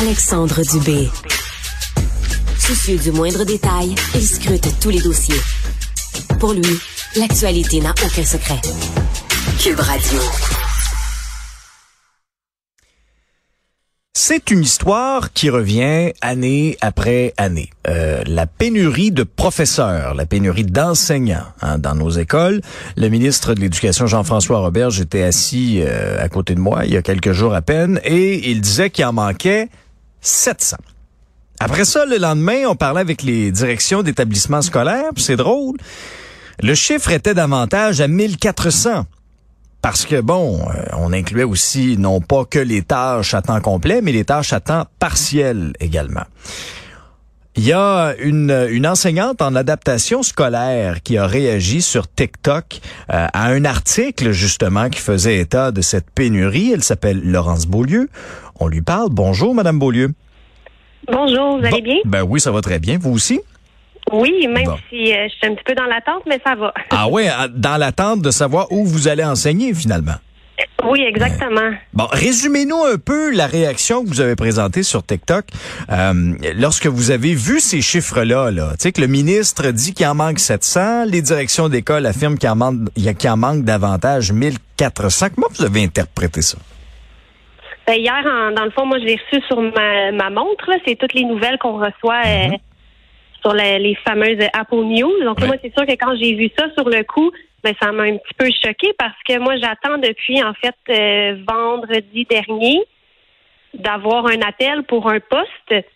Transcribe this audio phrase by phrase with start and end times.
[0.00, 1.10] Alexandre Dubé.
[2.58, 5.40] Soucieux du moindre détail, il scrute tous les dossiers.
[6.38, 6.80] Pour lui,
[7.16, 8.60] l'actualité n'a aucun secret.
[9.58, 10.18] Cube Radio.
[14.14, 17.68] C'est une histoire qui revient année après année.
[17.86, 22.62] Euh, la pénurie de professeurs, la pénurie d'enseignants hein, dans nos écoles.
[22.96, 26.96] Le ministre de l'Éducation, Jean-François Roberge, était assis euh, à côté de moi il y
[26.96, 29.68] a quelques jours à peine et il disait qu'il en manquait
[30.20, 30.76] 700.
[31.60, 35.76] Après ça, le lendemain, on parlait avec les directions d'établissements scolaires, c'est drôle.
[36.62, 39.04] Le chiffre était davantage à 1400.
[39.82, 44.00] Parce que, bon, euh, on incluait aussi non pas que les tâches à temps complet,
[44.02, 46.24] mais les tâches à temps partiel également.
[47.56, 52.80] Il y a une, une enseignante en adaptation scolaire qui a réagi sur TikTok
[53.12, 56.70] euh, à un article justement qui faisait état de cette pénurie.
[56.72, 58.08] Elle s'appelle Laurence Beaulieu.
[58.60, 59.08] On lui parle.
[59.10, 60.12] Bonjour, Madame Beaulieu.
[61.10, 61.96] Bonjour, vous allez bien?
[62.04, 62.98] Ben oui, ça va très bien.
[62.98, 63.40] Vous aussi?
[64.12, 66.72] Oui, même si euh, je suis un petit peu dans l'attente, mais ça va.
[66.90, 70.16] Ah oui, dans l'attente de savoir où vous allez enseigner finalement.
[70.84, 71.72] Oui, exactement.
[71.92, 75.44] Bon, résumez-nous un peu la réaction que vous avez présentée sur TikTok
[75.90, 78.50] euh, lorsque vous avez vu ces chiffres-là.
[78.50, 78.70] Là.
[78.72, 82.48] Tu sais que le ministre dit qu'il en manque 700, les directions d'école affirment qu'il
[82.48, 85.26] en manque, qu'il en manque davantage 1400.
[85.34, 86.58] Comment vous avez interprété ça?
[87.86, 88.22] Ben, hier,
[88.54, 90.70] dans le fond, moi, je l'ai reçu sur ma, montre.
[90.86, 92.58] C'est toutes les nouvelles qu'on reçoit euh, mm-hmm.
[93.42, 95.24] sur les fameuses Apple News.
[95.24, 97.30] Donc, moi, c'est sûr que quand j'ai vu ça sur le coup,
[97.62, 101.36] ben, ça m'a un petit peu choqué parce que moi, j'attends depuis, en fait, euh,
[101.46, 102.80] vendredi dernier
[103.74, 105.86] d'avoir un appel pour un poste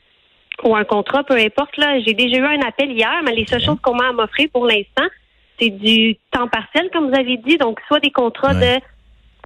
[0.62, 1.76] ou un contrat, peu importe.
[1.76, 4.66] Là, j'ai déjà eu un appel hier, mais les seules choses qu'on m'a offert pour
[4.66, 5.06] l'instant,
[5.58, 7.56] c'est du temps partiel, comme vous avez dit.
[7.56, 8.78] Donc, soit des contrats de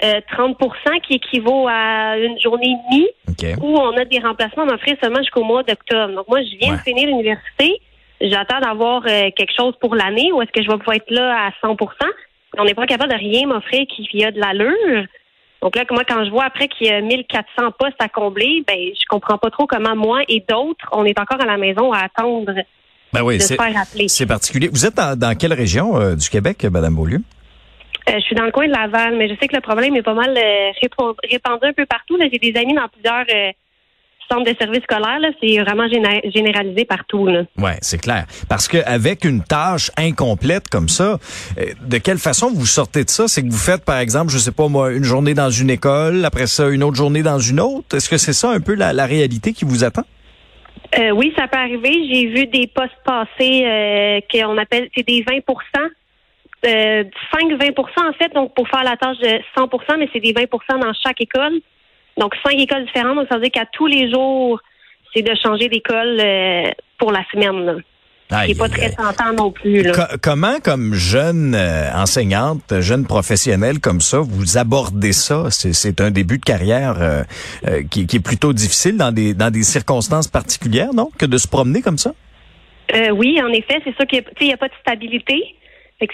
[0.03, 4.97] 30% euh, qui équivaut à une journée et demie, où on a des remplacements m'offrir
[5.03, 6.15] seulement jusqu'au mois d'octobre.
[6.15, 7.81] Donc, moi, je viens de finir l'université.
[8.21, 11.47] J'attends d'avoir euh, quelque chose pour l'année ou est-ce que je vais pouvoir être là
[11.47, 11.77] à 100%
[12.59, 15.07] On n'est pas capable de rien m'offrir qui a de l'allure.
[15.63, 18.77] Donc là, moi, quand je vois après qu'il y a 1400 postes à combler, ben,
[18.77, 22.05] je comprends pas trop comment moi et d'autres, on est encore à la maison à
[22.05, 22.53] attendre
[23.13, 24.09] ben oui, de se faire appeler.
[24.09, 24.69] C'est particulier.
[24.69, 27.21] Vous êtes dans, quelle région euh, du Québec, Madame Beaulieu?
[28.09, 30.03] Euh, je suis dans le coin de Laval, mais je sais que le problème est
[30.03, 30.37] pas mal
[31.31, 32.19] répandu un peu partout.
[32.21, 33.27] J'ai des amis dans plusieurs
[34.31, 37.27] centre de services scolaires, c'est vraiment généralisé partout.
[37.27, 37.43] Là.
[37.59, 38.27] Ouais, c'est clair.
[38.49, 41.19] Parce que avec une tâche incomplète comme ça,
[41.59, 43.29] euh, de quelle façon vous sortez de ça?
[43.29, 46.25] C'est que vous faites, par exemple, je sais pas moi, une journée dans une école,
[46.25, 47.97] après ça une autre journée dans une autre.
[47.97, 50.05] Est-ce que c'est ça un peu la, réalité qui vous attend?
[50.99, 51.95] Euh, Oui, ça peut arriver.
[52.11, 55.43] J'ai vu des postes passer euh, qu'on appelle, c'est des 20%
[56.67, 60.81] euh, 5-20% en fait, donc pour faire la tâche de 100% mais c'est des 20%
[60.81, 61.61] dans chaque école.
[62.19, 63.17] Donc, cinq écoles différentes.
[63.17, 64.61] Donc, ça veut dire qu'à tous les jours,
[65.15, 67.65] c'est de changer d'école euh, pour la semaine.
[68.31, 68.47] Là.
[68.47, 69.91] n'est pas très tentant non plus.
[70.23, 75.51] comment, comme jeune euh, enseignante, jeune professionnelle comme ça, vous abordez ça?
[75.51, 77.23] C'est un début de carrière euh,
[77.91, 81.11] qui, est plutôt difficile dans des, dans des circonstances particulières, non?
[81.19, 82.13] Que de se promener comme ça?
[83.13, 83.83] oui, en effet.
[83.85, 85.55] C'est sûr qu'il n'y a, pas de stabilité.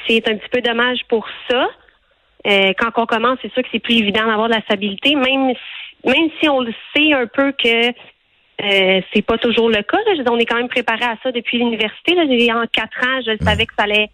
[0.09, 1.69] c'est un petit peu dommage pour ça.
[2.45, 5.84] quand on commence, c'est sûr que c'est plus évident d'avoir de la stabilité, même si
[6.05, 7.89] même si on le sait un peu que
[8.63, 9.99] euh, c'est pas toujours le cas.
[10.07, 10.31] Là.
[10.31, 12.13] On est quand même préparé à ça depuis l'université.
[12.53, 14.11] En quatre ans, je savais que ça allait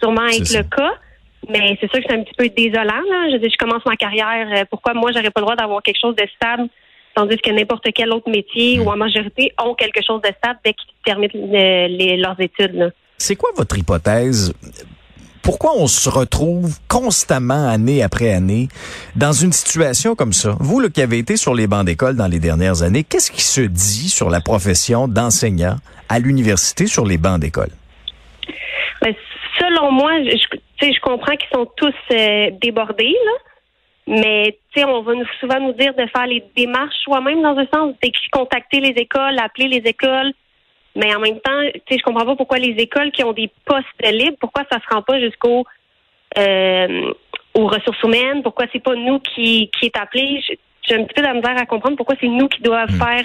[0.00, 0.94] sûrement être le cas.
[1.48, 3.02] Mais c'est sûr que c'est un petit peu désolant.
[3.10, 3.30] Là.
[3.30, 4.48] Je, je commence ma carrière.
[4.54, 6.68] Euh, pourquoi moi, j'aurais pas le droit d'avoir quelque chose de stable,
[7.14, 10.72] tandis que n'importe quel autre métier ou en majorité ont quelque chose de stable dès
[10.72, 12.92] qu'ils terminent euh, leurs études.
[13.18, 14.52] C'est quoi votre hypothèse?
[15.44, 18.68] Pourquoi on se retrouve constamment, année après année,
[19.14, 20.56] dans une situation comme ça?
[20.58, 23.42] Vous, le qui avez été sur les bancs d'école dans les dernières années, qu'est-ce qui
[23.42, 25.76] se dit sur la profession d'enseignant
[26.08, 27.68] à l'université sur les bancs d'école?
[29.02, 29.14] Ben,
[29.60, 33.32] selon moi, je, je comprends qu'ils sont tous euh, débordés, là.
[34.06, 37.94] Mais on va nous, souvent nous dire de faire les démarches soi-même dans un sens,
[38.32, 40.32] contacter les écoles, appeler les écoles,
[40.94, 43.50] mais en même temps, tu sais, je comprends pas pourquoi les écoles qui ont des
[43.64, 45.64] postes libres, pourquoi ça se rend pas jusqu'au
[46.38, 47.12] euh,
[47.54, 50.42] aux ressources humaines, pourquoi c'est pas nous qui, qui est appelé?
[50.82, 52.98] J'ai un petit peu de la misère à comprendre pourquoi c'est nous qui doivent hmm.
[52.98, 53.24] faire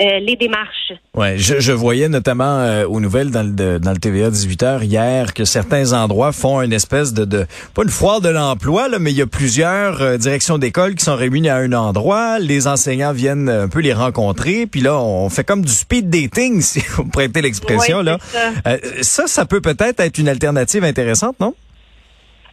[0.00, 0.92] euh, les démarches.
[1.14, 5.32] Ouais, je, je voyais notamment euh, aux nouvelles dans le, dans le TVA 18h hier
[5.34, 9.12] que certains endroits font une espèce de, de pas une foire de l'emploi là, mais
[9.12, 13.12] il y a plusieurs euh, directions d'école qui sont réunies à un endroit, les enseignants
[13.12, 17.08] viennent un peu les rencontrer, puis là on fait comme du speed dating si vous
[17.08, 18.18] prêtez l'expression là.
[18.20, 18.78] Ça.
[19.02, 19.26] ça.
[19.28, 21.54] ça peut peut-être être une alternative intéressante, non?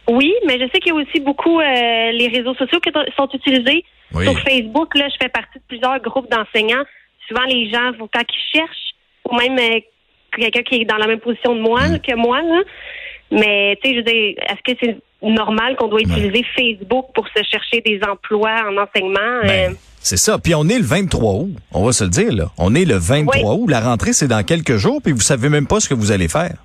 [0.08, 3.84] Oui, mais je sais qu'il y a aussi beaucoup les réseaux sociaux qui sont utilisés.
[4.12, 6.84] Sur Facebook, là, je fais partie de plusieurs groupes d'enseignants
[7.32, 8.94] souvent les gens, quand ils cherchent,
[9.30, 9.80] ou même euh,
[10.36, 12.60] quelqu'un qui est dans la même position de moi que moi, là.
[13.30, 17.26] Mais tu sais, je veux dire, est-ce que c'est normal qu'on doit utiliser Facebook pour
[17.28, 19.40] se chercher des emplois en enseignement?
[19.44, 20.38] Ben, Euh, c'est ça.
[20.38, 21.54] Puis on est le 23 août.
[21.72, 22.50] On va se le dire, là.
[22.58, 23.68] On est le 23 août.
[23.70, 26.28] La rentrée, c'est dans quelques jours, puis vous savez même pas ce que vous allez
[26.28, 26.56] faire.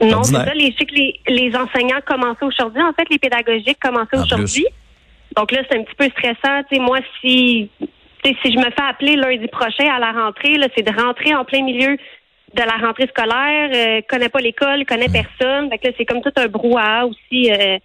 [0.00, 0.44] non, c'est ça.
[0.54, 2.82] Les, je sais que les, les enseignants commençaient aujourd'hui.
[2.82, 4.66] En fait, les pédagogiques commençaient En aujourd'hui.
[5.36, 6.62] Donc là, c'est un petit peu stressant.
[6.70, 7.70] Tu sais, moi, si,
[8.42, 11.62] si je me fais appeler lundi prochain à la rentrée, c'est de rentrer en plein
[11.62, 11.96] milieu
[12.54, 15.68] de la rentrée scolaire, euh, connais pas l'école, connais personne.
[15.70, 17.78] Fait que là, c'est comme tout un brouhaha aussi euh,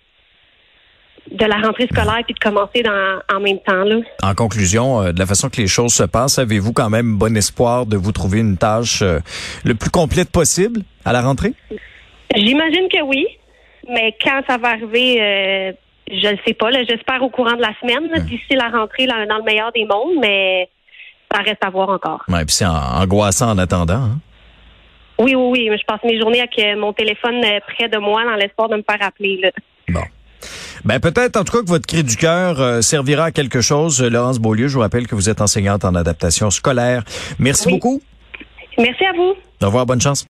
[1.31, 3.83] de la rentrée scolaire puis de commencer dans, en même temps.
[3.83, 3.97] Là.
[4.23, 7.35] En conclusion, euh, de la façon que les choses se passent, avez-vous quand même bon
[7.35, 9.19] espoir de vous trouver une tâche euh,
[9.65, 11.53] le plus complète possible à la rentrée?
[12.35, 13.25] J'imagine que oui,
[13.89, 15.75] mais quand ça va arriver,
[16.09, 16.69] je ne sais pas.
[16.71, 16.83] là.
[16.87, 20.17] J'espère au courant de la semaine, d'ici la rentrée là, dans le meilleur des mondes,
[20.21, 20.69] mais
[21.31, 22.23] ça reste à voir encore.
[22.27, 23.93] Ouais, puis c'est angoissant en attendant.
[24.03, 24.19] hein.
[25.19, 25.77] Oui, oui, oui.
[25.79, 28.77] Je passe mes journées avec euh, mon téléphone euh, près de moi dans l'espoir de
[28.77, 29.39] me faire appeler.
[29.43, 29.51] Là.
[29.89, 30.03] Bon.
[30.85, 34.01] Ben peut-être en tout cas que votre cri du cœur euh, servira à quelque chose.
[34.01, 37.03] Laurence Beaulieu, je vous rappelle que vous êtes enseignante en adaptation scolaire.
[37.37, 37.73] Merci Oui.
[37.73, 38.01] beaucoup.
[38.77, 39.33] Merci à vous.
[39.61, 40.25] Au revoir, bonne chance.